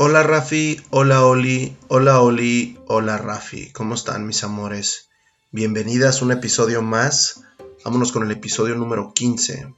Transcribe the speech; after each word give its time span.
Hola 0.00 0.22
Rafi, 0.22 0.80
hola 0.90 1.24
Oli, 1.24 1.76
hola 1.88 2.20
Oli, 2.20 2.78
hola 2.86 3.18
Rafi, 3.18 3.72
¿cómo 3.72 3.96
están 3.96 4.28
mis 4.28 4.44
amores? 4.44 5.08
Bienvenidas 5.50 6.22
a 6.22 6.24
un 6.24 6.30
episodio 6.30 6.82
más, 6.82 7.40
vámonos 7.84 8.12
con 8.12 8.22
el 8.22 8.30
episodio 8.30 8.76
número 8.76 9.12
15. 9.12 9.74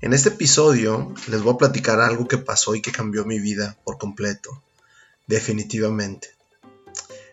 En 0.00 0.12
este 0.12 0.28
episodio 0.28 1.12
les 1.26 1.42
voy 1.42 1.54
a 1.54 1.58
platicar 1.58 1.98
algo 2.00 2.28
que 2.28 2.38
pasó 2.38 2.76
y 2.76 2.82
que 2.82 2.92
cambió 2.92 3.24
mi 3.24 3.40
vida 3.40 3.76
por 3.82 3.98
completo, 3.98 4.62
definitivamente. 5.26 6.28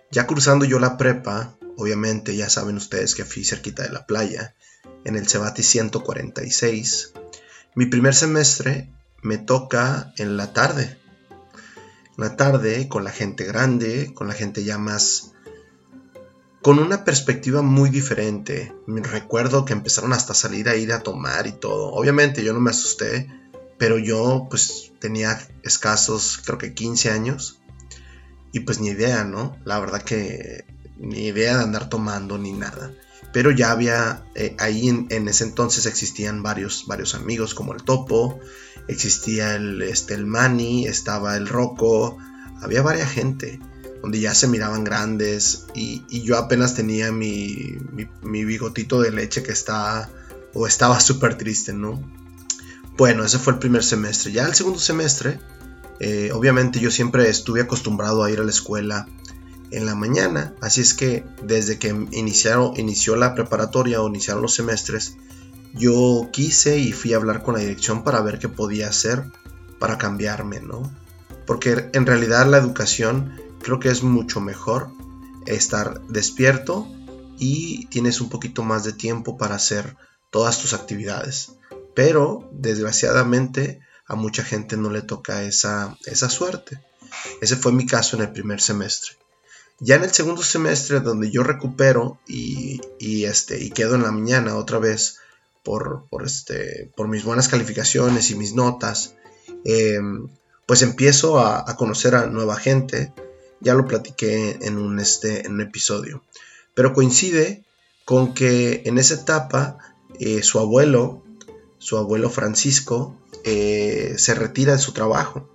Ya 0.09 0.25
cruzando 0.25 0.66
yo 0.66 0.80
la 0.80 0.97
prepa, 0.97 1.57
obviamente 1.77 2.35
ya 2.35 2.49
saben 2.49 2.77
ustedes 2.77 3.13
que 3.13 3.23
fui 3.23 3.45
cerquita 3.45 3.83
de 3.83 3.89
la 3.89 4.07
playa, 4.07 4.55
en 5.05 5.16
el 5.16 5.27
Cebati 5.27 5.61
146, 5.61 7.13
mi 7.75 7.85
primer 7.85 8.16
semestre 8.16 8.89
me 9.21 9.38
toca 9.38 10.11
en 10.17 10.38
la 10.38 10.53
tarde 10.53 10.97
la 12.17 12.35
tarde 12.35 12.89
con 12.89 13.03
la 13.03 13.12
gente 13.12 13.45
grande, 13.45 14.13
con 14.13 14.27
la 14.27 14.34
gente 14.34 14.63
ya 14.63 14.77
más... 14.77 15.34
con 16.62 16.80
una 16.80 17.05
perspectiva 17.05 17.62
muy 17.62 17.89
diferente. 17.89 18.73
Recuerdo 18.88 19.63
que 19.63 19.73
empezaron 19.73 20.13
hasta 20.13 20.34
salir 20.34 20.67
a 20.67 20.75
ir 20.75 20.91
a 20.91 21.03
tomar 21.03 21.48
y 21.48 21.53
todo. 21.53 21.94
Obviamente 21.94 22.44
yo 22.44 22.53
no 22.53 22.59
me 22.59 22.72
asusté, 22.72 23.30
pero 23.77 23.99
yo 23.99 24.48
pues 24.49 24.91
tenía 24.99 25.39
escasos, 25.63 26.41
creo 26.44 26.58
que 26.58 26.73
15 26.73 27.11
años. 27.11 27.61
Y 28.52 28.61
pues 28.61 28.80
ni 28.80 28.89
idea, 28.89 29.23
¿no? 29.23 29.58
La 29.63 29.80
verdad 29.80 30.02
que 30.02 30.66
ni 30.97 31.28
idea 31.28 31.58
de 31.58 31.63
andar 31.63 31.89
tomando 31.89 32.38
ni 32.38 32.53
nada. 32.53 32.91
Pero 33.34 33.52
ya 33.52 33.72
había, 33.72 34.23
eh, 34.36 34.56
ahí 34.58 34.89
en, 34.89 35.28
ese 35.28 35.44
entonces 35.44 35.86
existían 35.86 36.44
varios, 36.44 36.86
varios 36.88 37.13
amigos 37.13 37.53
como 37.53 37.73
el 37.73 37.84
Topo, 37.84 38.39
existía 38.88 39.55
el, 39.55 39.81
este, 39.81 40.13
el 40.13 40.25
Manny, 40.25 40.85
estaba 40.85 41.35
el 41.35 41.47
Rocco, 41.47 42.17
había 42.61 42.81
varias 42.81 43.11
gente 43.11 43.59
donde 44.02 44.19
ya 44.19 44.33
se 44.33 44.47
miraban 44.47 44.83
grandes 44.83 45.66
y, 45.73 46.03
yo 46.21 46.38
apenas 46.38 46.75
tenía 46.75 47.11
mi, 47.11 47.77
mi, 48.21 48.45
bigotito 48.45 49.02
de 49.02 49.11
leche 49.11 49.44
que 49.44 49.52
está 49.52 50.09
o 50.53 50.67
estaba 50.67 50.99
súper 51.02 51.38
triste, 51.38 51.73
¿no? 51.73 52.02
Bueno, 52.97 53.23
ese 53.23 53.38
fue 53.38 53.53
el 53.53 53.59
primer 53.59 53.83
semestre. 53.83 54.31
Ya 54.31 54.45
el 54.45 54.55
segundo 54.55 54.79
semestre, 54.79 55.39
eh, 55.99 56.31
obviamente 56.33 56.79
yo 56.79 56.89
siempre 56.89 57.29
estuve 57.29 57.61
acostumbrado 57.61 58.23
a 58.23 58.31
ir 58.31 58.39
a 58.39 58.44
la 58.44 58.49
escuela 58.49 59.07
en 59.69 59.85
la 59.85 59.95
mañana, 59.95 60.53
así 60.61 60.79
es 60.79 60.94
que 60.94 61.25
desde 61.44 61.77
que 61.77 61.89
iniciaron, 62.11 62.79
inició 62.79 63.17
la 63.17 63.35
preparatoria 63.35 64.01
o 64.01 64.07
iniciaron 64.07 64.41
los 64.41 64.55
semestres, 64.55 65.17
yo 65.78 66.30
quise 66.31 66.78
y 66.78 66.92
fui 66.92 67.14
a 67.14 67.17
hablar 67.17 67.44
con 67.44 67.56
la 67.56 67.61
dirección 67.61 68.03
para 68.03 68.22
ver 68.22 68.39
qué 68.39 68.50
podía 68.50 68.89
hacer 68.89 69.23
para 69.80 69.97
cambiarme, 69.97 70.59
¿no? 70.59 70.92
Porque 71.45 71.89
en 71.94 72.06
realidad 72.06 72.47
la 72.47 72.58
educación 72.58 73.34
creo 73.61 73.80
que 73.80 73.89
es 73.89 74.03
mucho 74.03 74.42
mejor 74.42 74.89
estar 75.45 76.02
despierto 76.08 76.88
y 77.38 77.86
tienes 77.88 78.22
un 78.22 78.30
poquito 78.30 78.64
más 78.64 78.84
de 78.84 78.94
tiempo 78.94 79.38
para 79.38 79.56
hacer 79.56 79.95
todas 80.30 80.59
tus 80.59 80.73
actividades. 80.73 81.53
Pero 81.95 82.50
desgraciadamente 82.52 83.81
a 84.06 84.16
mucha 84.16 84.44
gente 84.44 84.78
no 84.78 84.89
le 84.89 85.02
toca 85.02 85.44
esa, 85.44 85.97
esa 86.06 86.30
suerte. 86.30 86.81
Ese 87.41 87.56
fue 87.56 87.72
mi 87.72 87.86
caso 87.86 88.16
en 88.16 88.23
el 88.23 88.31
primer 88.31 88.62
semestre. 88.62 89.17
Ya 89.80 89.95
en 89.95 90.03
el 90.03 90.12
segundo 90.12 90.41
semestre, 90.41 91.02
donde 91.02 91.30
yo 91.30 91.44
recupero 91.44 92.19
y, 92.28 92.81
este, 93.25 93.63
y 93.63 93.69
quedo 93.69 93.96
en 93.96 94.03
la 94.03 94.12
mañana 94.12 94.56
otra 94.56 94.80
vez 94.80 95.19
por, 95.67 96.07
este, 96.23 96.89
por 96.95 97.09
mis 97.09 97.25
buenas 97.25 97.50
calificaciones 97.50 98.31
y 98.31 98.35
mis 98.35 98.53
notas, 98.53 99.16
em, 99.66 100.29
pues 100.66 100.81
empiezo 100.81 101.39
a, 101.39 101.75
conocer 101.75 102.16
a 102.16 102.28
nueva 102.28 102.55
gente. 102.55 103.11
Ya 103.59 103.73
lo 103.73 103.85
platiqué 103.85 104.59
en 104.61 104.77
un, 104.77 104.97
este, 105.01 105.45
en 105.45 105.56
un 105.56 105.61
episodio. 105.61 106.23
Pero 106.73 106.94
coincide 106.94 107.66
con 108.06 108.33
que 108.33 108.83
en 108.85 108.97
esa 108.97 109.16
etapa 109.16 109.77
eh, 110.22 110.41
su 110.41 110.57
abuelo, 110.59 111.25
su 111.79 111.97
abuelo 111.97 112.29
Francisco, 112.29 113.17
eh, 113.44 114.16
se 114.17 114.35
retira 114.35 114.72
de 114.72 114.79
su 114.79 114.94
trabajo. 114.94 115.50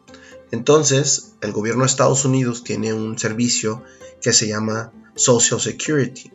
Entonces, 0.51 1.33
el 1.41 1.53
gobierno 1.53 1.85
de 1.85 1.87
Estados 1.87 2.27
Unidos 2.27 2.65
tiene 2.65 2.93
un 2.93 3.19
servicio 3.19 3.83
que 4.21 4.35
se 4.35 4.47
llama 4.47 4.93
Social 5.15 5.59
Security. 5.59 6.31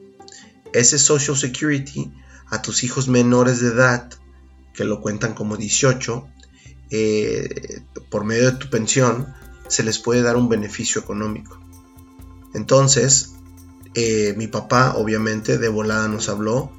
Ese 0.73 0.97
Social 0.97 1.37
Security 1.37 2.11
a 2.50 2.62
tus 2.62 2.84
hijos 2.84 3.08
menores 3.08 3.59
de 3.59 3.69
edad, 3.69 4.09
que 4.74 4.84
lo 4.84 5.02
cuentan 5.02 5.34
como 5.34 5.58
18, 5.58 6.28
eh, 6.91 7.81
por 8.09 8.24
medio 8.24 8.52
de 8.52 8.58
tu 8.58 8.69
pensión, 8.69 9.34
se 9.68 9.84
les 9.84 10.00
puede 10.00 10.22
dar 10.22 10.38
un 10.38 10.50
beneficio 10.50 11.02
económico. 11.02 11.59
Entonces, 12.53 13.34
eh, 13.94 14.34
mi 14.38 14.47
papá 14.47 14.94
obviamente 14.96 15.58
de 15.58 15.68
volada 15.68 16.08
nos 16.08 16.30
habló, 16.30 16.72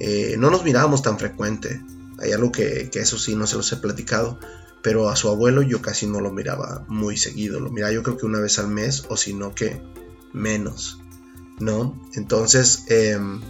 eh, 0.00 0.36
no 0.38 0.50
nos 0.50 0.64
mirábamos 0.64 1.02
tan 1.02 1.18
frecuente, 1.18 1.80
hay 2.18 2.32
algo 2.32 2.52
que, 2.52 2.90
que, 2.90 3.00
eso 3.00 3.18
sí 3.18 3.34
no 3.34 3.46
se 3.46 3.56
los 3.56 3.72
he 3.72 3.76
platicado, 3.76 4.38
pero 4.82 5.08
a 5.08 5.16
su 5.16 5.28
abuelo 5.28 5.62
yo 5.62 5.80
casi 5.80 6.06
no 6.06 6.20
lo 6.20 6.30
miraba 6.30 6.84
muy 6.88 7.16
seguido, 7.16 7.58
lo 7.58 7.70
miraba 7.70 7.92
yo 7.92 8.02
creo 8.02 8.16
que 8.16 8.26
una 8.26 8.40
vez 8.40 8.58
al 8.58 8.68
mes 8.68 9.04
o 9.08 9.16
si 9.16 9.32
no 9.32 9.54
que 9.54 9.80
menos, 10.32 11.00
¿no? 11.58 11.98
Entonces, 12.14 12.84
em, 12.88 13.40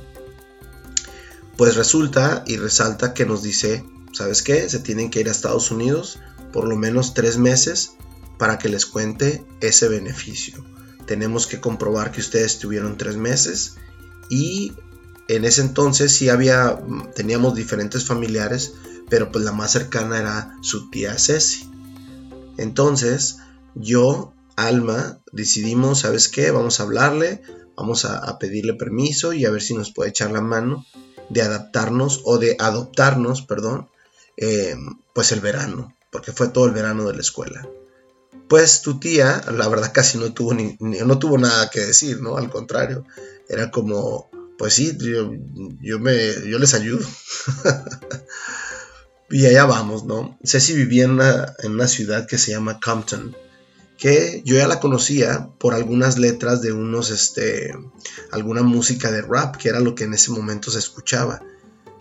pues 1.56 1.76
resulta 1.76 2.44
y 2.46 2.56
resalta 2.56 3.14
que 3.14 3.26
nos 3.26 3.42
dice, 3.42 3.84
¿sabes 4.12 4.42
qué? 4.42 4.68
Se 4.68 4.78
tienen 4.78 5.10
que 5.10 5.20
ir 5.20 5.28
a 5.28 5.32
Estados 5.32 5.70
Unidos 5.70 6.18
por 6.52 6.68
lo 6.68 6.76
menos 6.76 7.14
tres 7.14 7.36
meses 7.36 7.92
para 8.38 8.58
que 8.58 8.68
les 8.68 8.86
cuente 8.86 9.44
ese 9.60 9.88
beneficio. 9.88 10.64
Tenemos 11.06 11.46
que 11.46 11.60
comprobar 11.60 12.12
que 12.12 12.20
ustedes 12.20 12.58
tuvieron 12.58 12.96
tres 12.96 13.16
meses 13.16 13.76
y 14.30 14.72
en 15.28 15.44
ese 15.44 15.62
entonces 15.62 16.12
sí 16.12 16.28
había, 16.28 16.78
teníamos 17.14 17.54
diferentes 17.54 18.04
familiares, 18.04 18.74
pero 19.08 19.32
pues 19.32 19.44
la 19.44 19.52
más 19.52 19.72
cercana 19.72 20.18
era 20.18 20.56
su 20.62 20.90
tía 20.90 21.18
Ceci. 21.18 21.68
Entonces 22.56 23.38
yo 23.74 24.34
Alma, 24.56 25.18
decidimos, 25.32 26.00
¿sabes 26.00 26.28
qué? 26.28 26.52
Vamos 26.52 26.78
a 26.78 26.84
hablarle, 26.84 27.42
vamos 27.76 28.04
a, 28.04 28.38
pedirle 28.38 28.74
permiso 28.74 29.32
y 29.32 29.44
a 29.44 29.50
ver 29.50 29.62
si 29.62 29.74
nos 29.74 29.92
puede 29.92 30.10
echar 30.10 30.30
la 30.30 30.40
mano 30.40 30.86
de 31.28 31.42
adaptarnos 31.42 32.22
o 32.24 32.38
de 32.38 32.56
adoptarnos, 32.58 33.42
perdón, 33.42 33.88
eh, 34.36 34.76
pues 35.12 35.32
el 35.32 35.40
verano, 35.40 35.94
porque 36.10 36.32
fue 36.32 36.48
todo 36.48 36.66
el 36.66 36.72
verano 36.72 37.06
de 37.06 37.14
la 37.14 37.20
escuela. 37.20 37.68
Pues 38.48 38.82
tu 38.82 38.98
tía, 38.98 39.42
la 39.52 39.68
verdad 39.68 39.92
casi 39.92 40.18
no 40.18 40.32
tuvo, 40.32 40.54
ni, 40.54 40.76
no 40.80 41.18
tuvo 41.18 41.38
nada 41.38 41.70
que 41.70 41.80
decir, 41.80 42.20
¿no? 42.20 42.36
Al 42.36 42.50
contrario, 42.50 43.04
era 43.48 43.70
como, 43.70 44.30
pues 44.58 44.74
sí, 44.74 44.96
yo, 44.98 45.98
me, 45.98 46.48
yo 46.48 46.58
les 46.58 46.74
ayudo. 46.74 47.06
y 49.30 49.46
allá 49.46 49.64
vamos, 49.64 50.04
¿no? 50.04 50.38
Ceci 50.44 50.74
vivía 50.74 51.04
en 51.04 51.20
en 51.20 51.72
una 51.72 51.88
ciudad 51.88 52.26
que 52.26 52.38
se 52.38 52.50
llama 52.50 52.80
Compton, 52.80 53.34
que 53.98 54.42
yo 54.44 54.56
ya 54.56 54.66
la 54.66 54.80
conocía 54.80 55.50
por 55.58 55.74
algunas 55.74 56.18
letras 56.18 56.60
de 56.62 56.72
unos, 56.72 57.10
este, 57.10 57.72
alguna 58.32 58.62
música 58.62 59.10
de 59.10 59.22
rap, 59.22 59.56
que 59.56 59.68
era 59.68 59.80
lo 59.80 59.94
que 59.94 60.04
en 60.04 60.14
ese 60.14 60.30
momento 60.30 60.70
se 60.70 60.78
escuchaba. 60.78 61.42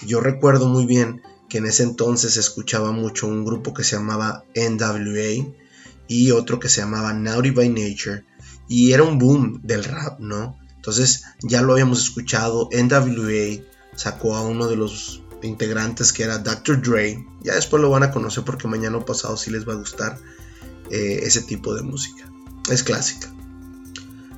Yo 0.05 0.19
recuerdo 0.19 0.67
muy 0.67 0.85
bien 0.85 1.21
que 1.49 1.59
en 1.59 1.65
ese 1.65 1.83
entonces 1.83 2.33
se 2.33 2.39
escuchaba 2.39 2.91
mucho 2.91 3.27
un 3.27 3.45
grupo 3.45 3.73
que 3.73 3.83
se 3.83 3.95
llamaba 3.95 4.43
NWA 4.55 5.53
y 6.07 6.31
otro 6.31 6.59
que 6.59 6.69
se 6.69 6.81
llamaba 6.81 7.13
Naughty 7.13 7.51
by 7.51 7.69
Nature 7.69 8.25
y 8.67 8.91
era 8.93 9.03
un 9.03 9.19
boom 9.19 9.61
del 9.63 9.83
rap, 9.83 10.19
¿no? 10.19 10.57
Entonces 10.75 11.23
ya 11.41 11.61
lo 11.61 11.73
habíamos 11.73 12.01
escuchado, 12.01 12.69
NWA 12.71 13.63
sacó 13.95 14.35
a 14.35 14.41
uno 14.41 14.67
de 14.67 14.75
los 14.75 15.21
integrantes 15.43 16.11
que 16.11 16.23
era 16.23 16.39
Dr. 16.39 16.81
Dre, 16.81 17.25
ya 17.41 17.55
después 17.55 17.81
lo 17.81 17.89
van 17.89 18.03
a 18.03 18.11
conocer 18.11 18.43
porque 18.43 18.67
mañana 18.67 18.97
o 18.97 19.05
pasado 19.05 19.37
sí 19.37 19.51
les 19.51 19.67
va 19.67 19.73
a 19.73 19.77
gustar 19.77 20.17
eh, 20.93 21.25
ese 21.25 21.41
tipo 21.41 21.73
de 21.73 21.81
música. 21.81 22.31
Es 22.69 22.83
clásica. 22.83 23.33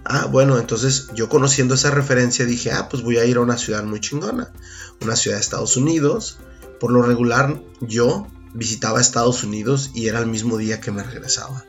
Ah, 0.06 0.28
bueno, 0.28 0.58
entonces 0.58 1.10
yo 1.14 1.28
conociendo 1.28 1.76
esa 1.76 1.92
referencia 1.92 2.46
dije, 2.46 2.72
ah, 2.72 2.88
pues 2.88 3.04
voy 3.04 3.18
a 3.18 3.26
ir 3.26 3.36
a 3.36 3.42
una 3.42 3.58
ciudad 3.58 3.84
muy 3.84 4.00
chingona, 4.00 4.54
una 5.02 5.18
ciudad 5.18 5.36
de 5.36 5.42
Estados 5.42 5.76
Unidos. 5.76 6.38
Por 6.80 6.94
lo 6.94 7.02
regular 7.02 7.62
yo 7.82 8.26
visitaba 8.54 9.02
Estados 9.02 9.44
Unidos 9.44 9.92
y 9.94 10.08
era 10.08 10.20
el 10.20 10.28
mismo 10.28 10.56
día 10.58 10.80
que 10.80 10.92
me 10.92 11.04
regresaba, 11.04 11.66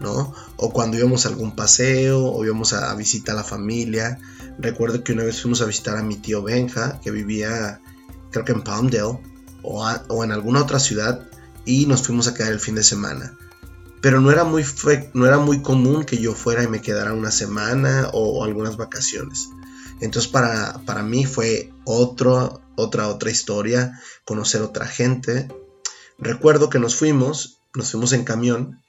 ¿no? 0.00 0.32
O 0.56 0.72
cuando 0.72 0.96
íbamos 0.96 1.26
a 1.26 1.28
algún 1.28 1.54
paseo 1.54 2.24
o 2.24 2.42
íbamos 2.42 2.72
a, 2.72 2.94
visitar 2.94 3.34
a 3.34 3.40
la 3.40 3.44
familia. 3.44 4.20
Recuerdo 4.58 5.04
que 5.04 5.12
una 5.12 5.24
vez 5.24 5.42
fuimos 5.42 5.60
a 5.60 5.66
visitar 5.66 5.98
a 5.98 6.02
mi 6.02 6.16
tío 6.16 6.42
Benja, 6.42 6.98
que 7.02 7.10
vivía 7.10 7.82
creo 8.30 8.46
que 8.46 8.52
en 8.52 8.62
Palmdale 8.62 9.02
o, 9.02 9.20
o 10.08 10.24
en 10.24 10.32
alguna 10.32 10.62
otra 10.62 10.78
ciudad 10.78 11.28
y 11.66 11.84
nos 11.84 12.04
fuimos 12.04 12.26
a 12.26 12.32
quedar 12.32 12.52
el 12.52 12.60
fin 12.60 12.76
de 12.76 12.84
semana 12.84 13.36
pero 14.00 14.20
no 14.20 14.30
era 14.30 14.44
muy, 14.44 14.64
no 15.14 15.26
era 15.26 15.38
muy 15.38 15.62
común 15.62 16.04
que 16.04 16.18
yo 16.18 16.34
fuera 16.34 16.62
y 16.62 16.68
me 16.68 16.80
quedara 16.80 17.12
una 17.12 17.30
semana 17.30 18.10
o, 18.12 18.44
algunas 18.44 18.76
vacaciones. 18.76 19.48
Entonces 20.00 20.30
para, 20.30 20.80
para 20.86 21.02
mí 21.02 21.26
fue 21.26 21.72
otro, 21.84 22.62
otra, 22.76 23.08
otra 23.08 23.30
historia, 23.30 24.00
conocer 24.24 24.62
otra 24.62 24.86
gente. 24.86 25.48
Recuerdo 26.18 26.70
que 26.70 26.78
nos 26.78 26.96
fuimos, 26.96 27.60
nos 27.74 27.90
fuimos 27.90 28.12
en 28.12 28.24
camión 28.24 28.82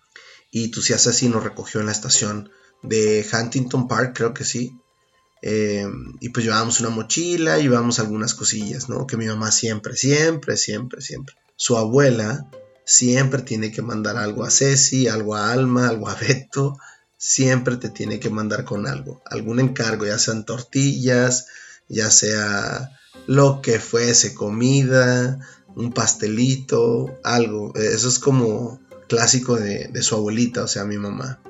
y 0.49 0.69
tu 0.69 0.81
Ceci 0.81 1.27
nos 1.27 1.43
recogió 1.43 1.79
en 1.81 1.87
la 1.87 1.91
estación 1.91 2.49
de 2.81 3.25
Huntington 3.31 3.87
Park, 3.87 4.13
creo 4.15 4.33
que 4.33 4.45
sí. 4.45 4.77
Eh, 5.41 5.87
y 6.19 6.29
pues 6.29 6.45
llevábamos 6.45 6.79
una 6.79 6.89
mochila, 6.89 7.57
llevábamos 7.57 7.99
algunas 7.99 8.33
cosillas, 8.35 8.89
¿no? 8.89 9.07
Que 9.07 9.17
mi 9.17 9.25
mamá 9.25 9.51
siempre, 9.51 9.95
siempre, 9.95 10.55
siempre, 10.55 11.01
siempre. 11.01 11.35
Su 11.55 11.77
abuela 11.77 12.47
siempre 12.91 13.41
tiene 13.41 13.71
que 13.71 13.81
mandar 13.81 14.17
algo 14.17 14.43
a 14.43 14.51
Ceci, 14.51 15.07
algo 15.07 15.35
a 15.35 15.53
Alma, 15.53 15.87
algo 15.87 16.09
a 16.09 16.15
Beto. 16.15 16.77
Siempre 17.17 17.77
te 17.77 17.89
tiene 17.89 18.19
que 18.19 18.29
mandar 18.29 18.65
con 18.65 18.85
algo, 18.85 19.21
algún 19.25 19.59
encargo, 19.59 20.05
ya 20.05 20.17
sean 20.17 20.43
tortillas, 20.43 21.47
ya 21.87 22.11
sea 22.11 22.91
lo 23.27 23.61
que 23.61 23.79
fuese, 23.79 24.33
comida, 24.33 25.39
un 25.75 25.93
pastelito, 25.93 27.17
algo. 27.23 27.73
Eso 27.75 28.09
es 28.09 28.19
como 28.19 28.81
clásico 29.07 29.55
de, 29.55 30.01
su 30.01 30.15
abuelita, 30.15 30.63
o 30.63 30.67
sea, 30.67 30.83
mi 30.83 30.97
mamá. 30.97 31.41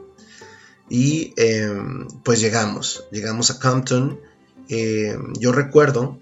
Y 0.90 1.34
em, 1.38 2.08
pues 2.24 2.40
llegamos, 2.40 3.06
llegamos 3.12 3.50
a 3.50 3.60
Compton. 3.60 4.20
Em, 4.68 5.34
yo 5.40 5.54
recuerdo, 5.54 6.20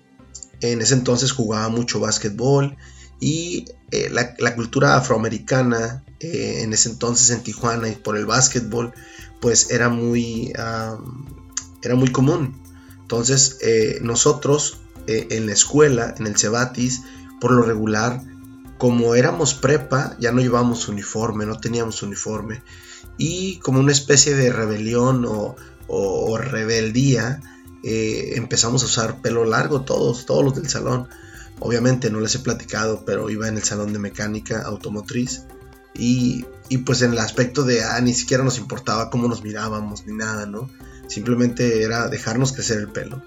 en 0.62 0.82
ese 0.82 0.94
entonces 0.94 1.34
jugaba 1.34 1.68
mucho 1.70 2.00
básquetbol 2.00 2.78
y 3.20 3.66
eh, 3.92 4.10
la, 4.12 4.56
cultura 4.56 4.96
afroamericana 4.96 6.04
eh, 6.20 6.62
en 6.62 6.74
ese 6.74 6.90
entonces 6.90 7.30
en 7.32 7.44
Tijuana 7.44 7.90
y 7.90 7.96
por 7.96 8.18
el 8.18 8.26
básquetbol, 8.26 8.94
pues 9.42 9.72
era 9.72 9.90
muy, 9.90 10.52
era 10.54 11.96
muy 11.96 12.12
común. 12.12 12.62
Entonces 13.02 13.58
eh, 13.62 14.00
nosotros 14.02 14.82
en 15.08 15.48
la 15.48 15.54
escuela, 15.54 16.14
en 16.20 16.28
el 16.28 16.38
Cebatis, 16.38 17.02
por 17.42 17.52
lo 17.52 17.64
regular, 17.64 18.22
como 18.78 19.16
éramos 19.16 19.56
prepa, 19.56 20.16
ya 20.20 20.32
no 20.32 20.40
llevábamos 20.40 20.88
uniforme, 20.88 21.48
no 21.48 21.60
teníamos 21.60 22.04
uniforme 22.04 22.62
y 23.20 23.58
como 23.58 23.82
una 23.82 23.92
especie 23.92 24.34
de 24.34 24.52
rebelión 24.52 25.26
o, 25.28 26.38
rebeldía, 26.38 27.42
eh, 27.84 28.34
empezamos 28.36 28.82
a 28.82 28.86
usar 28.86 29.22
pelo 29.22 29.46
largo 29.46 29.82
todos, 29.82 30.26
todos 30.26 30.44
los 30.44 30.56
del 30.56 30.70
salón. 30.70 31.10
Obviamente 31.60 32.10
no 32.10 32.20
les 32.20 32.36
he 32.36 32.40
platicado, 32.40 33.04
pero 33.06 33.30
iba 33.30 33.48
en 33.48 33.58
el 33.58 33.64
salón 33.64 33.94
de 33.94 34.00
mecánica 34.00 34.62
automotriz 34.62 35.44
y, 35.94 36.46
pues 36.86 37.02
en 37.02 37.12
el 37.12 37.20
aspecto 37.20 37.64
de, 37.64 37.84
ah, 37.84 38.00
ni 38.02 38.14
siquiera 38.14 38.44
nos 38.44 38.58
importaba 38.58 39.10
cómo 39.10 39.28
nos 39.28 39.44
mirábamos 39.44 40.06
ni 40.06 40.14
nada, 40.14 40.46
¿no? 40.46 40.70
Simplemente 41.08 41.84
era 41.84 42.08
dejarnos 42.08 42.54
crecer 42.54 42.78
el 42.80 42.88
pelo. 42.88 43.22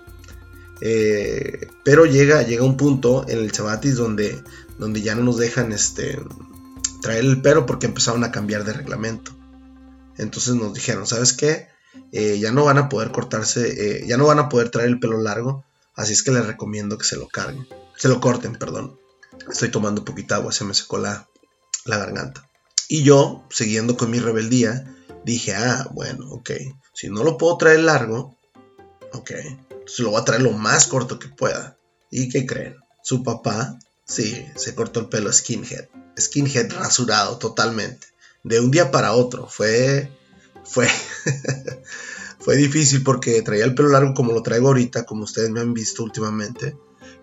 Eh, 0.80 1.68
pero 1.84 2.06
llega, 2.06 2.42
llega 2.42 2.64
un 2.64 2.76
punto 2.76 3.28
en 3.28 3.38
el 3.38 3.52
Sabatis 3.52 3.96
donde, 3.96 4.42
donde 4.78 5.02
ya 5.02 5.14
no 5.14 5.22
nos 5.22 5.38
dejan 5.38 5.72
este, 5.72 6.18
traer 7.02 7.24
el 7.24 7.42
pelo 7.42 7.66
porque 7.66 7.86
empezaron 7.86 8.24
a 8.24 8.32
cambiar 8.32 8.64
de 8.64 8.72
reglamento. 8.72 9.32
Entonces 10.16 10.54
nos 10.54 10.72
dijeron, 10.72 11.06
¿sabes 11.06 11.32
qué? 11.32 11.68
Eh, 12.12 12.38
ya 12.40 12.52
no 12.52 12.64
van 12.64 12.78
a 12.78 12.88
poder 12.88 13.10
cortarse, 13.10 14.00
eh, 14.00 14.06
ya 14.06 14.16
no 14.16 14.26
van 14.26 14.38
a 14.38 14.48
poder 14.48 14.70
traer 14.70 14.88
el 14.88 15.00
pelo 15.00 15.20
largo, 15.20 15.64
así 15.94 16.12
es 16.12 16.22
que 16.22 16.30
les 16.30 16.46
recomiendo 16.46 16.96
que 16.96 17.04
se 17.04 17.16
lo 17.16 17.28
carguen, 17.28 17.66
se 17.96 18.08
lo 18.08 18.20
corten, 18.20 18.56
perdón. 18.56 18.98
Estoy 19.50 19.70
tomando 19.70 20.04
poquita 20.04 20.36
agua, 20.36 20.52
se 20.52 20.64
me 20.64 20.74
secó 20.74 20.98
la, 20.98 21.28
la 21.84 21.98
garganta. 21.98 22.48
Y 22.88 23.02
yo, 23.02 23.44
siguiendo 23.50 23.96
con 23.96 24.10
mi 24.10 24.18
rebeldía, 24.18 24.84
dije, 25.24 25.54
ah, 25.54 25.88
bueno, 25.92 26.28
ok, 26.30 26.50
si 26.92 27.08
no 27.08 27.24
lo 27.24 27.38
puedo 27.38 27.56
traer 27.56 27.80
largo, 27.80 28.36
ok, 29.12 29.30
entonces 29.70 29.98
lo 30.00 30.10
voy 30.10 30.20
a 30.20 30.24
traer 30.24 30.42
lo 30.42 30.52
más 30.52 30.86
corto 30.86 31.18
que 31.18 31.28
pueda. 31.28 31.76
¿Y 32.10 32.28
qué 32.28 32.46
creen? 32.46 32.76
Su 33.02 33.22
papá, 33.22 33.78
sí, 34.04 34.46
se 34.56 34.74
cortó 34.74 35.00
el 35.00 35.08
pelo 35.08 35.32
skinhead, 35.32 35.88
skinhead 36.18 36.70
rasurado 36.72 37.38
totalmente 37.38 38.08
de 38.44 38.60
un 38.60 38.70
día 38.70 38.90
para 38.90 39.12
otro. 39.12 39.48
Fue, 39.48 40.10
fue, 40.64 40.88
fue 42.38 42.56
difícil 42.56 43.02
porque 43.02 43.42
traía 43.42 43.64
el 43.64 43.74
pelo 43.74 43.88
largo 43.88 44.14
como 44.14 44.32
lo 44.32 44.42
traigo 44.42 44.68
ahorita, 44.68 45.04
como 45.04 45.24
ustedes 45.24 45.50
me 45.50 45.60
han 45.60 45.74
visto 45.74 46.02
últimamente, 46.02 46.76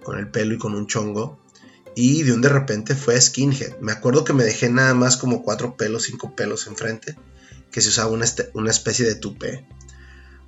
con 0.10 0.18
el 0.18 0.28
pelo 0.28 0.56
y 0.56 0.58
con 0.58 0.74
un 0.74 0.88
chongo. 0.88 1.38
Y 1.96 2.24
de 2.24 2.34
un 2.34 2.42
de 2.42 2.50
repente 2.50 2.96
fue 2.96 3.22
skinhead. 3.22 3.78
Me 3.80 3.92
acuerdo 3.92 4.24
que 4.24 4.34
me 4.34 4.44
dejé 4.44 4.68
nada 4.68 4.96
más 4.96 5.18
como 5.18 5.44
cuatro 5.44 5.78
pelos, 5.78 6.04
cinco 6.04 6.36
pelos 6.36 6.66
enfrente, 6.66 7.16
que 7.72 7.80
se 7.80 7.90
usaba 7.90 8.10
una, 8.10 8.26
este, 8.26 8.50
una 8.56 8.72
especie 8.72 9.06
de 9.06 9.14
tupé. 9.14 9.68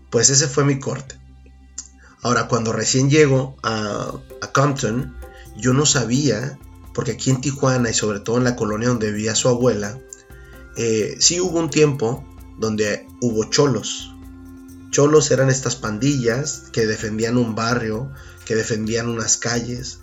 Pues 0.10 0.32
ese 0.32 0.48
fue 0.48 0.66
mi 0.66 0.80
corte. 0.80 1.20
Ahora, 2.24 2.48
cuando 2.48 2.74
recién 2.74 3.12
llego 3.12 3.56
a, 3.62 4.12
a 4.42 4.52
Compton, 4.52 5.16
yo 5.56 5.74
no 5.74 5.86
sabía, 5.86 6.58
porque 6.96 7.12
aquí 7.12 7.30
en 7.30 7.42
Tijuana 7.42 7.92
y 7.92 7.94
sobre 7.94 8.20
todo 8.20 8.38
en 8.38 8.44
la 8.44 8.56
colonia 8.56 8.90
donde 8.90 9.12
vivía 9.12 9.36
su 9.36 9.48
abuela, 9.48 10.00
eh, 10.76 11.18
sí 11.20 11.40
hubo 11.40 11.60
un 11.60 11.70
tiempo 11.70 12.26
donde 12.58 13.06
hubo 13.22 13.44
cholos. 13.44 14.12
Cholos 14.92 15.32
eran 15.32 15.50
estas 15.50 15.76
pandillas 15.76 16.66
que 16.72 16.86
defendían 16.86 17.38
un 17.38 17.56
barrio, 17.56 18.12
que 18.46 18.56
defendían 18.56 19.10
unas 19.10 19.38
calles, 19.38 20.00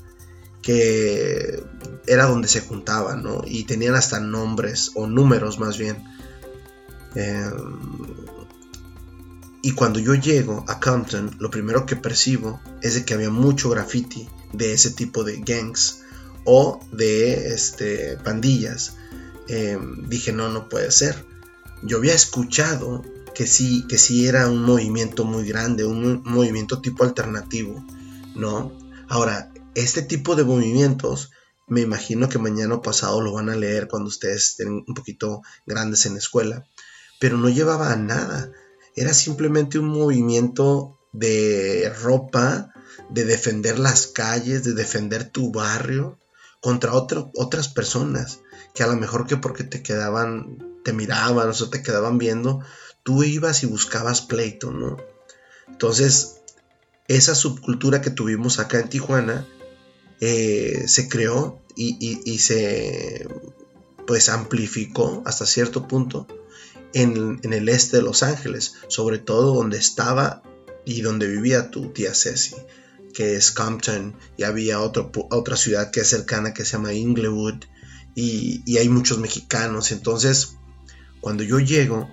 que 0.63 1.63
era 2.07 2.27
donde 2.27 2.49
se 2.49 2.61
juntaban, 2.61 3.23
¿no? 3.23 3.43
Y 3.47 3.65
tenían 3.65 3.95
hasta 3.95 4.19
nombres, 4.19 4.91
o 4.95 5.07
números 5.07 5.59
más 5.59 5.79
bien. 5.79 6.05
Eh, 7.15 7.51
y 9.63 9.73
cuando 9.73 9.99
yo 9.99 10.15
llego 10.15 10.65
a 10.69 10.81
Compton, 10.81 11.37
lo 11.39 11.51
primero 11.51 11.87
que 11.87 11.97
percibo 11.97 12.61
es 12.83 12.95
de 12.95 13.05
que 13.05 13.15
había 13.15 13.31
mucho 13.31 13.71
graffiti 13.71 14.29
de 14.53 14.73
ese 14.73 14.91
tipo 14.91 15.25
de 15.25 15.39
gangs 15.39 16.03
o 16.45 16.81
de 16.93 17.53
este, 17.53 18.17
pandillas 18.25 18.95
Em, 19.49 20.07
dije, 20.09 20.33
no, 20.33 20.51
no 20.51 20.69
puede 20.69 20.93
ser. 20.93 21.25
Yo 21.83 21.97
había 21.97 22.15
escuchado 22.15 23.03
que 23.39 23.47
sí, 23.47 23.87
que 23.87 23.99
sí 23.99 24.27
era 24.27 24.49
un 24.49 24.65
movimiento 24.65 25.23
muy 25.23 25.47
grande, 25.47 25.85
un 25.85 26.25
movimiento 26.25 26.81
tipo 26.81 27.05
alternativo, 27.05 27.87
¿no? 28.35 28.77
Ahora, 29.09 29.53
este 29.77 30.03
tipo 30.03 30.35
de 30.35 30.43
movimientos, 30.43 31.31
me 31.69 31.81
imagino 31.81 32.29
que 32.29 32.41
mañana 32.41 32.75
o 32.75 32.83
pasado 32.83 33.21
lo 33.21 33.33
van 33.33 33.49
a 33.49 33.55
leer 33.55 33.87
cuando 33.87 34.09
ustedes 34.09 34.49
estén 34.49 34.83
un 34.85 34.93
poquito 34.93 35.43
grandes 35.67 36.05
en 36.07 36.15
la 36.15 36.19
escuela, 36.19 36.67
pero 37.21 37.39
no 37.39 37.49
llevaba 37.49 37.93
a 37.93 37.97
nada. 37.97 38.51
Era 38.97 39.15
simplemente 39.15 39.79
un 39.79 39.87
movimiento 39.87 40.99
de 41.13 41.95
ropa, 42.03 42.73
de 43.09 43.25
defender 43.25 43.79
las 43.79 44.09
calles, 44.09 44.65
de 44.65 44.75
defender 44.75 45.31
tu 45.31 45.53
barrio 45.53 46.19
contra 46.61 46.91
otras 46.93 47.69
personas 47.69 48.41
que 48.75 48.83
a 48.83 48.89
lo 48.89 48.97
mejor 48.97 49.29
que 49.29 49.37
porque 49.37 49.63
te 49.63 49.81
quedaban, 49.81 50.59
te 50.83 50.93
miraban 50.93 51.51
o 51.51 51.71
te 51.71 51.85
quedaban 51.85 52.19
viendo, 52.19 52.65
tú 53.03 53.23
ibas 53.23 53.63
y 53.63 53.67
buscabas 53.67 54.23
pleito, 54.23 54.71
¿no? 54.71 54.97
Entonces, 55.67 56.37
esa 57.09 57.35
subcultura 57.35 58.01
que 58.01 58.11
tuvimos 58.11 58.59
acá 58.59 58.81
en 58.81 58.89
Tijuana 58.89 59.47
eh, 60.21 60.85
se 60.87 61.09
creó 61.09 61.63
y, 61.77 62.39
se 62.39 63.29
pues 64.07 64.29
amplificó 64.29 65.23
hasta 65.25 65.47
cierto 65.47 65.87
punto 65.87 66.27
en, 66.93 67.41
el 67.43 67.69
este 67.69 67.99
de 67.99 68.03
Los 68.03 68.23
Ángeles, 68.23 68.75
sobre 68.89 69.19
todo 69.19 69.55
donde 69.55 69.79
estaba 69.79 70.43
y 70.85 71.03
donde 71.03 71.29
vivía 71.29 71.71
tu 71.71 71.93
tía 71.93 72.15
Ceci, 72.15 72.57
que 73.15 73.37
es 73.37 73.53
Compton, 73.53 74.17
y 74.37 74.43
había 74.43 74.81
otra 74.81 75.57
ciudad 75.57 75.91
que 75.91 76.01
es 76.01 76.09
cercana 76.09 76.55
que 76.55 76.65
se 76.65 76.73
llama 76.73 76.95
Inglewood, 76.95 77.65
y, 78.15 78.79
hay 78.79 78.89
muchos 78.89 79.19
mexicanos. 79.19 79.93
Entonces, 79.93 80.57
cuando 81.21 81.45
yo 81.45 81.61
llego, 81.61 82.09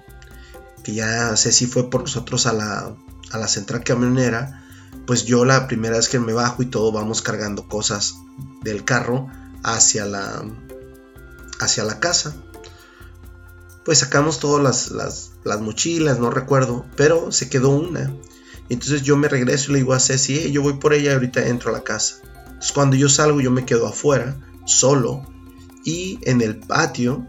que 0.86 0.94
ya 0.94 1.36
si 1.36 1.66
fue 1.66 1.90
por 1.90 2.02
nosotros 2.02 2.46
a 2.46 2.54
la, 2.54 2.96
a 3.32 3.38
la 3.40 3.48
central 3.48 3.84
camionera, 3.84 4.64
pues 5.08 5.26
yo 5.26 5.44
la 5.44 5.68
primera 5.68 5.98
vez 5.98 6.08
que 6.08 6.20
me 6.20 6.32
bajo 6.32 6.62
y 6.62 6.68
todo 6.68 6.92
vamos 6.92 7.24
cargando 7.24 7.68
cosas 7.68 8.18
del 8.62 8.86
carro 8.86 9.28
hacia 9.64 10.06
la, 10.06 10.46
hacia 11.60 11.84
la 11.86 12.00
casa. 12.00 12.36
Pues 13.84 13.98
sacamos 13.98 14.40
todas 14.40 14.92
las, 14.92 15.32
las, 15.44 15.62
mochilas, 15.62 16.20
no 16.20 16.30
recuerdo, 16.30 16.86
pero 16.96 17.32
se 17.32 17.50
quedó 17.50 17.72
una. 17.72 18.14
Entonces 18.70 19.02
yo 19.02 19.18
me 19.18 19.28
regreso 19.28 19.72
y 19.72 19.74
le 19.74 19.80
digo 19.80 19.94
a 19.94 20.00
Ceci, 20.00 20.52
yo 20.52 20.62
voy 20.62 20.74
por 20.74 20.94
ella 20.94 21.12
y 21.12 21.14
ahorita 21.14 21.48
entro 21.48 21.72
a 21.72 21.74
la 21.74 21.84
casa. 21.84 22.18
Entonces 22.46 22.72
cuando 22.74 22.96
yo 22.96 23.10
salgo 23.10 23.42
yo 23.42 23.50
me 23.50 23.66
quedo 23.66 23.88
afuera, 23.88 24.38
solo, 24.66 25.24
y 25.84 26.20
en 26.24 26.42
el 26.42 26.58
patio, 26.58 27.28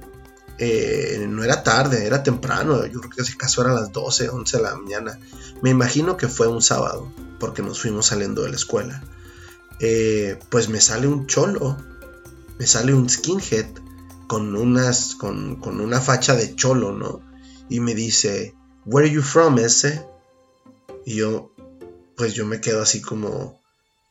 eh, 0.59 1.27
no 1.29 1.45
era 1.45 1.63
tarde, 1.63 2.07
era 2.07 2.23
temprano, 2.23 2.87
yo 2.87 3.01
creo 3.01 3.11
que 3.11 3.23
ese 3.23 3.37
caso 3.37 3.61
era 3.63 3.73
a 3.73 3.81
las 3.81 3.93
12, 3.93 4.31
11 4.31 4.57
de 4.57 4.63
la 4.63 4.77
mañana. 4.77 5.19
Me 5.63 5.71
imagino 5.71 6.17
que 6.17 6.29
fue 6.29 6.47
un 6.49 6.63
sábado, 6.63 7.13
porque 7.39 7.63
nos 7.63 7.81
fuimos 7.81 8.07
saliendo 8.07 8.43
de 8.43 8.51
la 8.51 8.57
escuela. 8.57 9.03
Eh, 9.81 10.39
pues 10.49 10.69
me 10.69 10.81
sale 10.81 11.07
un 11.07 11.27
cholo, 11.27 11.77
me 12.59 12.67
sale 12.67 12.95
un 12.95 13.09
skinhead 13.11 13.67
con, 14.27 14.57
unas, 14.57 15.15
con, 15.15 15.61
una 15.63 16.01
facha 16.01 16.35
de 16.35 16.55
cholo, 16.55 16.93
¿no? 16.93 17.21
Y 17.69 17.81
me 17.81 17.95
dice, 17.95 18.55
Where 18.87 19.07
are 19.07 19.15
you 19.15 19.23
from, 19.23 19.59
ese? 19.59 20.07
Y 21.05 21.17
yo, 21.17 21.53
pues 22.17 22.33
yo 22.35 22.47
me 22.47 22.61
quedo 22.61 22.83
así 22.83 23.03
como, 23.03 23.61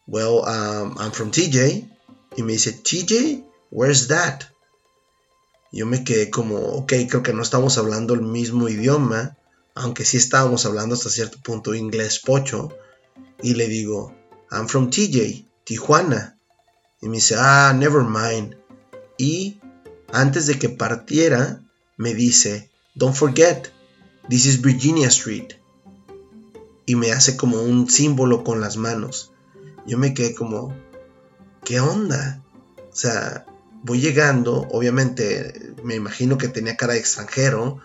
Well, 0.06 0.42
um, 0.46 0.96
I'm 1.00 1.12
from 1.12 1.32
TJ. 1.32 1.90
Y 2.38 2.44
me 2.44 2.54
dice, 2.54 2.74
TJ, 2.74 3.44
Where's 3.72 4.08
that? 4.10 4.55
Yo 5.76 5.86
me 5.86 6.06
quedé 6.06 6.30
como, 6.30 6.56
ok, 6.56 6.94
creo 7.10 7.22
que 7.22 7.34
no 7.34 7.42
estamos 7.42 7.78
hablando 7.78 8.14
el 8.14 8.22
mismo 8.22 8.70
idioma, 8.70 9.38
aunque 9.74 10.06
sí 10.06 10.16
estábamos 10.16 10.66
hablando 10.66 10.96
hasta 10.96 11.10
cierto 11.10 11.38
punto 11.44 11.76
inglés 11.76 12.20
pocho. 12.20 12.70
Y 13.44 13.56
le 13.56 13.68
digo, 13.68 14.16
I'm 14.50 14.70
from 14.70 14.90
TJ, 14.90 15.46
Tijuana. 15.66 16.40
Y 17.02 17.10
me 17.10 17.18
dice, 17.18 17.36
ah, 17.38 17.74
never 17.78 18.04
mind. 18.06 18.56
Y 19.18 19.60
antes 20.14 20.48
de 20.48 20.58
que 20.58 20.70
partiera, 20.70 21.62
me 21.98 22.14
dice, 22.14 22.72
don't 22.94 23.14
forget, 23.14 23.68
this 24.30 24.46
is 24.46 24.62
Virginia 24.62 25.10
Street. 25.10 25.56
Y 26.86 26.96
me 26.96 27.12
hace 27.12 27.36
como 27.36 27.62
un 27.62 27.90
símbolo 27.90 28.46
con 28.46 28.62
las 28.62 28.78
manos. 28.78 29.34
Yo 29.86 29.98
me 29.98 30.14
quedé 30.14 30.36
como, 30.36 30.74
¿qué 31.66 31.82
onda? 31.82 32.42
O 32.78 32.96
sea, 32.96 33.46
voy 33.86 34.02
llegando, 34.02 34.68
obviamente 34.72 35.74
me 35.84 35.96
imagino 35.96 36.38
que 36.38 36.48
tenía 36.48 36.76
cara 36.76 36.94
de 36.94 37.00
extranjero 37.00 37.80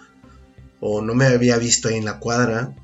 o 0.81 1.03
no 1.03 1.15
me 1.15 1.27
había 1.27 1.59
visto 1.59 1.89
ahí 1.89 1.97
en 1.97 2.07
la 2.07 2.19
cuadra. 2.19 2.75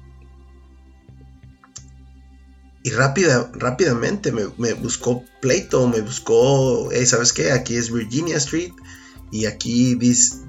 Y 2.83 2.91
rápida, 2.91 3.51
rápidamente 3.55 4.31
me, 4.33 4.75
buscó 4.75 5.25
pleito, 5.41 5.89
me 5.89 6.03
buscó, 6.03 6.91
¿sabes 7.07 7.33
qué? 7.33 7.51
Aquí 7.53 7.77
es 7.77 7.91
Virginia 7.91 8.37
Street 8.37 8.73
y 9.33 9.47
aquí 9.47 9.97
this, 9.97 10.43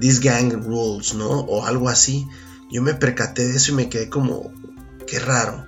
this 0.00 0.18
gang 0.18 0.64
rules, 0.64 1.14
¿no? 1.14 1.28
O 1.28 1.66
algo 1.66 1.88
así. 1.88 2.26
Yo 2.70 2.82
me 2.82 2.94
percaté 2.94 3.46
de 3.46 3.56
eso 3.56 3.72
y 3.72 3.74
me 3.76 3.88
quedé 3.88 4.08
como, 4.08 4.52
qué 5.06 5.20
raro, 5.20 5.66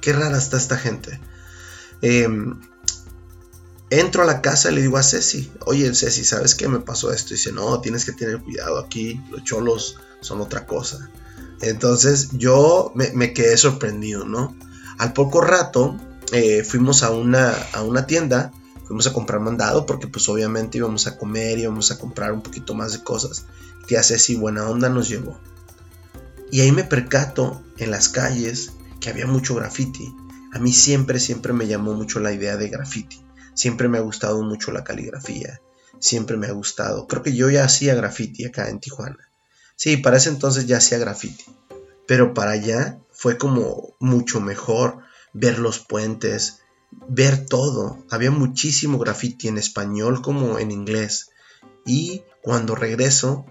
qué 0.00 0.12
rara 0.12 0.38
está 0.38 0.56
esta 0.56 0.78
gente. 0.78 1.20
Em, 2.02 2.60
entro 3.90 4.22
a 4.22 4.26
la 4.26 4.42
casa 4.42 4.70
y 4.70 4.74
le 4.74 4.82
digo 4.82 4.96
a 4.96 5.02
Ceci, 5.02 5.50
oye 5.64 5.94
Ceci, 5.94 6.24
¿sabes 6.24 6.54
qué 6.54 6.68
me 6.68 6.80
pasó 6.80 7.12
esto? 7.12 7.34
Y 7.34 7.36
dice, 7.36 7.52
no, 7.52 7.80
tienes 7.80 8.04
que 8.04 8.12
tener 8.12 8.42
cuidado 8.42 8.78
aquí, 8.78 9.20
los 9.30 9.44
cholos 9.44 9.96
son 10.20 10.40
otra 10.40 10.66
cosa. 10.66 11.10
Entonces 11.60 12.30
yo 12.32 12.92
me, 12.94 13.32
quedé 13.32 13.56
sorprendido, 13.56 14.24
¿no? 14.24 14.56
Al 14.98 15.12
poco 15.12 15.40
rato 15.40 15.96
eh, 16.32 16.64
fuimos 16.64 17.02
a 17.02 17.10
una, 17.10 17.50
a 17.72 17.82
una 17.82 18.06
tienda, 18.06 18.52
fuimos 18.84 19.06
a 19.06 19.12
comprar 19.12 19.40
mandado 19.40 19.86
porque 19.86 20.08
pues 20.08 20.28
obviamente 20.28 20.78
íbamos 20.78 21.06
a 21.06 21.16
comer, 21.16 21.58
íbamos 21.58 21.90
a 21.90 21.98
comprar 21.98 22.32
un 22.32 22.42
poquito 22.42 22.74
más 22.74 22.92
de 22.92 23.02
cosas. 23.02 23.46
Tía 23.86 24.02
Ceci, 24.02 24.36
buena 24.36 24.68
onda, 24.68 24.88
nos 24.88 25.08
llevó. 25.08 25.38
Y 26.50 26.60
ahí 26.60 26.72
me 26.72 26.84
percato 26.84 27.62
en 27.78 27.90
las 27.90 28.08
calles 28.08 28.72
que 29.00 29.10
había 29.10 29.26
mucho 29.26 29.54
graffiti. 29.54 30.14
A 30.52 30.58
mí 30.58 30.72
siempre, 30.72 31.20
siempre 31.20 31.52
me 31.52 31.66
llamó 31.66 31.94
mucho 31.94 32.20
la 32.20 32.32
idea 32.32 32.56
de 32.56 32.68
graffiti. 32.68 33.25
Siempre 33.56 33.88
me 33.88 33.96
ha 33.96 34.02
gustado 34.02 34.42
mucho 34.42 34.70
la 34.70 34.84
caligrafía. 34.84 35.62
Siempre 35.98 36.36
me 36.36 36.46
ha 36.46 36.52
gustado. 36.52 37.08
Creo 37.08 37.22
que 37.22 37.34
yo 37.34 37.48
ya 37.48 37.64
hacía 37.64 37.94
graffiti 37.94 38.44
acá 38.44 38.68
en 38.68 38.80
Tijuana. 38.80 39.32
Sí, 39.76 39.96
para 39.96 40.18
ese 40.18 40.28
entonces 40.28 40.66
ya 40.66 40.76
hacía 40.76 40.98
graffiti. 40.98 41.44
Pero 42.06 42.34
para 42.34 42.50
allá 42.52 43.00
fue 43.10 43.38
como 43.38 43.96
mucho 43.98 44.42
mejor 44.42 44.98
ver 45.32 45.58
los 45.58 45.78
puentes, 45.78 46.60
ver 47.08 47.46
todo. 47.46 48.04
Había 48.10 48.30
muchísimo 48.30 48.98
graffiti 48.98 49.48
en 49.48 49.56
español 49.56 50.20
como 50.20 50.58
en 50.58 50.70
inglés. 50.70 51.30
Y 51.86 52.24
cuando 52.42 52.74
regreso, 52.74 53.46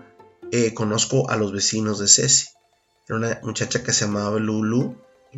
eh, 0.51 0.75
conozco 0.75 1.31
a 1.31 1.35
los 1.35 1.51
vecinos 1.51 1.97
de 1.97 2.07
Ceci. 2.07 2.49
Era 3.07 3.17
una 3.17 3.39
muchacha 3.41 3.81
que 3.81 3.91
se 3.91 4.05
llamaba 4.05 4.37
Lulu. 4.37 4.95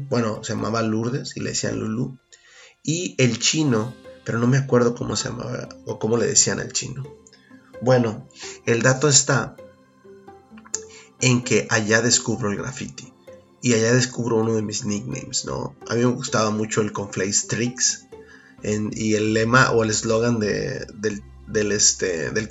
Bueno, 0.09 0.43
se 0.43 0.53
llamaba 0.53 0.81
Lourdes 0.81 1.38
y 1.38 1.39
le 1.39 1.51
decían 1.51 1.79
Lulu. 1.79 2.17
Y 2.83 3.15
el 3.17 3.39
chino 3.39 3.93
pero 4.27 4.39
no 4.39 4.48
me 4.48 4.57
acuerdo 4.57 4.93
cómo 4.93 5.15
se 5.15 5.29
llamaba 5.29 5.69
o 5.86 6.00
cómo 6.00 6.17
le 6.17 6.27
decían 6.27 6.60
al 6.60 6.74
chino. 6.74 7.07
Bueno, 7.81 8.27
el 8.65 8.81
dato 8.81 9.07
está 9.07 9.55
en 11.22 11.46
que 11.46 11.65
allá 11.69 12.01
descubro 12.01 12.51
el 12.51 12.57
graffiti 12.57 13.13
y 13.62 13.74
allá 13.74 13.93
descubro 13.93 14.36
uno 14.36 14.53
de 14.53 14.63
mis 14.63 14.84
nicknames, 14.84 15.46
¿no? 15.46 15.77
A 15.88 15.96
mí 15.96 16.01
me 16.01 16.12
gustaba 16.12 16.50
mucho 16.50 16.81
el 16.81 16.91
Conflace 16.91 17.48
Tricks 17.48 18.07
y 18.91 19.13
el 19.13 19.34
lema 19.34 19.72
o 19.72 19.86
el 19.86 19.91
eslogan 19.91 20.39
de, 20.39 20.86
del, 20.96 21.24
del, 21.48 21.72
este, 21.72 22.29
del, 22.31 22.50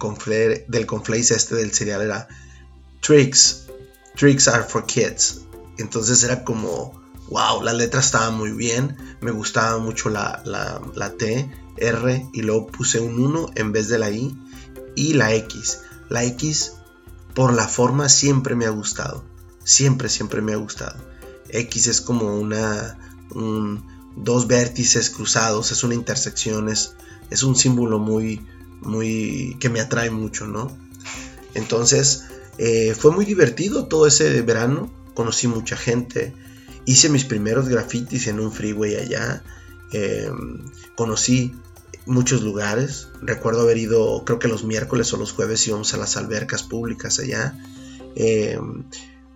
del 0.69 0.87
Conflace 0.87 1.35
este 1.35 1.57
del 1.57 1.75
serial 1.75 2.01
era 2.01 2.27
Tricks, 3.03 3.67
Tricks 4.15 4.49
are 4.49 4.65
for 4.65 4.87
kids. 4.87 5.43
Entonces 5.77 6.25
era 6.25 6.43
como, 6.43 6.99
wow, 7.29 7.63
la 7.63 7.75
letra 7.75 8.01
estaba 8.01 8.31
muy 8.31 8.53
bien, 8.53 8.97
me 9.21 9.31
gustaba 9.31 9.77
mucho 9.77 10.09
la, 10.09 10.41
la, 10.47 10.81
la 10.95 11.13
T 11.13 11.66
R 11.79 12.29
y 12.33 12.43
luego 12.43 12.67
puse 12.67 13.01
un 13.01 13.21
1 13.21 13.51
en 13.55 13.73
vez 13.73 13.89
de 13.89 13.99
la 13.99 14.11
I 14.11 14.37
y 14.95 15.15
la 15.15 15.35
X. 15.35 15.81
La 16.09 16.25
X 16.25 16.73
por 17.35 17.53
la 17.53 17.69
forma 17.69 18.09
siempre 18.09 18.55
me 18.55 18.67
ha 18.67 18.71
gustado. 18.71 19.25
Siempre, 19.63 20.09
siempre 20.09 20.41
me 20.41 20.55
ha 20.55 20.57
gustado. 20.57 20.97
X 21.49 21.87
es 21.87 22.01
como 22.01 22.35
una... 22.37 22.99
dos 24.17 24.47
vértices 24.47 25.11
cruzados, 25.11 25.71
es 25.73 25.85
una 25.85 25.95
intersección, 25.95 26.69
es, 26.69 26.95
un 27.43 27.57
símbolo 27.57 27.99
muy, 27.99 28.45
muy... 28.81 29.57
que 29.61 29.69
me 29.69 29.81
atrae 29.81 30.11
mucho, 30.11 30.47
¿no? 30.47 30.77
Entonces, 31.55 32.25
eh, 32.59 32.95
fue 32.99 33.13
muy 33.13 33.25
divertido 33.25 33.87
todo 33.87 34.07
ese 34.07 34.41
verano, 34.43 34.91
conocí 35.15 35.47
mucha 35.47 35.77
gente, 35.77 36.35
hice 36.87 37.09
mis 37.09 37.25
primeros 37.25 37.69
grafitis 37.69 38.29
en 38.29 38.41
un 38.41 38.53
freeway 38.53 38.97
allá, 38.97 39.43
eh, 39.93 40.31
conocí 40.95 41.55
muchos 42.07 42.43
lugares. 42.43 43.09
Recuerdo 43.21 43.63
haber 43.63 43.77
ido, 43.77 44.25
creo 44.25 44.39
que 44.39 44.49
los 44.49 44.65
miércoles 44.65 45.13
o 45.13 45.17
los 45.17 45.33
jueves 45.33 45.67
íbamos 45.67 45.93
a 45.93 45.99
las 45.99 46.17
albercas 46.17 46.63
públicas 46.63 47.19
allá. 47.19 47.59
Eh, 48.15 48.59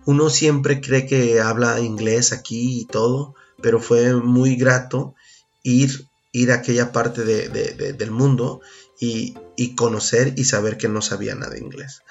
uno 0.05 0.29
siempre 0.29 0.81
cree 0.81 1.05
que 1.05 1.41
habla 1.41 1.79
inglés 1.79 2.31
aquí 2.31 2.81
y 2.81 2.85
todo, 2.85 3.35
pero 3.61 3.79
fue 3.79 4.15
muy 4.15 4.55
grato 4.55 5.13
ir, 5.61 6.07
ir 6.31 6.51
a 6.51 6.55
aquella 6.55 6.91
parte 6.91 7.23
del 7.23 8.11
mundo 8.11 8.61
y, 8.99 9.35
y, 9.55 9.75
conocer 9.75 10.33
y 10.37 10.45
saber 10.45 10.77
que 10.77 10.87
no 10.87 11.01
sabía 11.01 11.35
nada 11.35 11.51
de 11.51 11.59
inglés. 11.59 12.01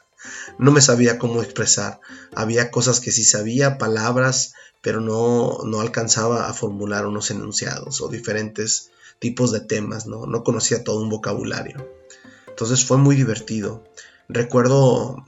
no 0.58 0.72
me 0.72 0.80
sabía 0.80 1.18
cómo 1.18 1.42
expresar. 1.42 2.00
Había 2.34 2.70
cosas 2.70 3.00
que 3.00 3.12
sí 3.12 3.24
sabía, 3.24 3.76
palabras, 3.76 4.54
pero 4.80 5.00
no, 5.00 5.58
no 5.64 5.80
alcanzaba 5.80 6.48
a 6.48 6.54
formular 6.54 7.06
unos 7.06 7.30
enunciados 7.30 8.00
o 8.00 8.08
diferentes 8.08 8.90
tipos 9.18 9.52
de 9.52 9.60
temas, 9.60 10.06
¿no? 10.06 10.26
No 10.26 10.44
conocía 10.44 10.84
todo 10.84 11.02
un 11.02 11.08
vocabulario. 11.08 11.88
Entonces 12.48 12.84
fue 12.84 12.98
muy 12.98 13.16
divertido. 13.16 13.84
Recuerdo 14.28 15.24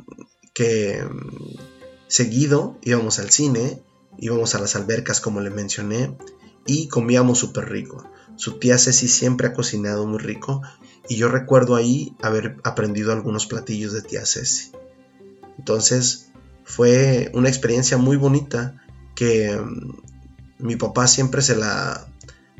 que 0.54 1.02
mm, 1.02 1.58
seguido 2.06 2.78
íbamos 2.82 3.18
al 3.18 3.30
cine, 3.30 3.82
íbamos 4.18 4.54
a 4.54 4.58
las 4.58 4.76
albercas 4.76 5.20
como 5.20 5.40
le 5.40 5.50
mencioné 5.50 6.16
y 6.66 6.88
comíamos 6.88 7.38
súper 7.38 7.68
rico. 7.68 8.08
Su 8.36 8.58
tía 8.58 8.78
Ceci 8.78 9.08
siempre 9.08 9.48
ha 9.48 9.52
cocinado 9.54 10.06
muy 10.06 10.18
rico 10.18 10.62
y 11.08 11.16
yo 11.16 11.28
recuerdo 11.28 11.76
ahí 11.76 12.14
haber 12.22 12.56
aprendido 12.64 13.12
algunos 13.12 13.46
platillos 13.46 13.92
de 13.92 14.02
tía 14.02 14.26
Ceci. 14.26 14.72
Entonces 15.58 16.30
fue 16.64 17.30
una 17.34 17.48
experiencia 17.48 17.96
muy 17.96 18.16
bonita 18.16 18.82
que 19.14 19.56
mm, 19.56 19.96
mi 20.58 20.76
papá 20.76 21.06
siempre 21.06 21.42
se 21.42 21.56
la 21.56 22.06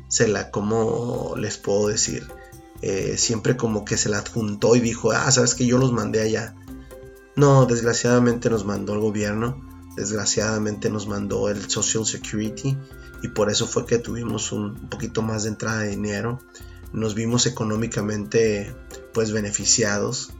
se 0.07 0.27
la, 0.27 0.51
como 0.51 1.35
les 1.37 1.57
puedo 1.57 1.87
decir? 1.87 2.27
Eh, 2.81 3.15
siempre 3.17 3.57
como 3.57 3.85
que 3.85 3.97
se 3.97 4.09
la 4.09 4.19
adjuntó 4.19 4.75
y 4.75 4.79
dijo, 4.79 5.11
ah, 5.11 5.31
sabes 5.31 5.55
que 5.55 5.65
yo 5.65 5.77
los 5.77 5.91
mandé 5.91 6.21
allá. 6.21 6.55
No, 7.35 7.65
desgraciadamente 7.65 8.49
nos 8.49 8.65
mandó 8.65 8.93
el 8.93 8.99
gobierno, 8.99 9.61
desgraciadamente 9.95 10.89
nos 10.89 11.07
mandó 11.07 11.49
el 11.49 11.69
Social 11.69 12.05
Security 12.05 12.77
y 13.23 13.27
por 13.29 13.49
eso 13.49 13.67
fue 13.67 13.85
que 13.85 13.97
tuvimos 13.97 14.51
un 14.51 14.75
poquito 14.89 15.21
más 15.21 15.43
de 15.43 15.49
entrada 15.49 15.79
de 15.81 15.89
dinero. 15.89 16.39
Nos 16.93 17.15
vimos 17.15 17.45
económicamente 17.45 18.75
pues 19.13 19.31
beneficiados. 19.31 20.33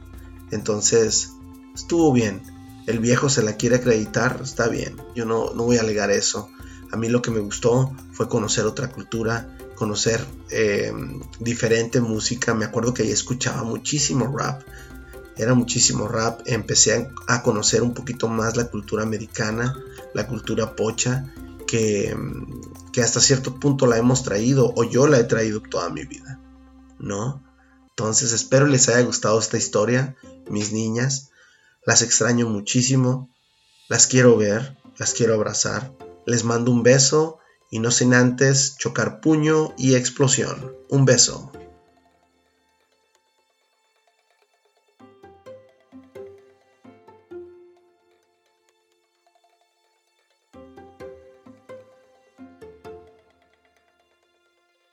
Entonces, 0.50 1.30
estuvo 1.74 2.12
bien. 2.12 2.42
El 2.86 3.00
viejo 3.00 3.28
se 3.28 3.42
la 3.42 3.56
quiere 3.56 3.76
acreditar, 3.76 4.40
está 4.42 4.68
bien. 4.68 4.96
Yo 5.14 5.24
no, 5.24 5.52
no 5.54 5.64
voy 5.64 5.76
a 5.76 5.82
alegar 5.82 6.10
eso. 6.10 6.48
A 6.90 6.96
mí 6.96 7.08
lo 7.08 7.22
que 7.22 7.30
me 7.30 7.40
gustó 7.40 7.94
fue 8.12 8.28
conocer 8.28 8.64
otra 8.64 8.90
cultura, 8.90 9.56
conocer 9.74 10.24
eh, 10.50 10.92
diferente 11.38 12.00
música. 12.00 12.54
Me 12.54 12.64
acuerdo 12.64 12.94
que 12.94 13.02
ahí 13.02 13.10
escuchaba 13.10 13.62
muchísimo 13.62 14.36
rap. 14.36 14.62
Era 15.36 15.54
muchísimo 15.54 16.08
rap. 16.08 16.40
Empecé 16.46 17.10
a, 17.26 17.42
conocer 17.42 17.82
un 17.82 17.94
poquito 17.94 18.28
más 18.28 18.56
la 18.56 18.68
cultura 18.68 19.02
americana, 19.02 19.76
la 20.14 20.26
cultura 20.26 20.74
pocha, 20.74 21.32
que, 21.66 22.16
que 22.92 23.02
hasta 23.02 23.20
cierto 23.20 23.60
punto 23.60 23.86
la 23.86 23.98
hemos 23.98 24.22
traído 24.22 24.72
o 24.74 24.84
yo 24.84 25.06
la 25.06 25.18
he 25.18 25.24
traído 25.24 25.60
toda 25.60 25.90
mi 25.90 26.04
vida. 26.04 26.40
¿No? 26.98 27.44
Entonces 27.90 28.32
espero 28.32 28.66
les 28.66 28.88
haya 28.88 29.02
gustado 29.02 29.38
esta 29.38 29.58
historia, 29.58 30.16
mis 30.48 30.72
niñas. 30.72 31.30
Las 31.84 32.02
extraño 32.02 32.48
muchísimo. 32.48 33.28
Las 33.88 34.06
quiero 34.06 34.36
ver, 34.36 34.76
las 34.98 35.14
quiero 35.14 35.34
abrazar. 35.34 35.92
Les 36.28 36.44
mando 36.44 36.70
un 36.70 36.82
beso 36.82 37.38
y 37.70 37.78
no 37.78 37.90
sin 37.90 38.12
antes 38.12 38.76
chocar 38.76 39.22
puño 39.22 39.72
y 39.78 39.94
explosión. 39.94 40.74
Un 40.90 41.06
beso. 41.06 41.50